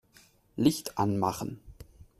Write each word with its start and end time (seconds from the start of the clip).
Licht 0.55 0.97
anmachen. 0.97 1.59